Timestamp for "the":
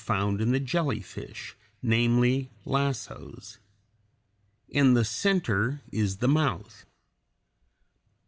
0.51-0.59, 4.95-5.05, 6.17-6.27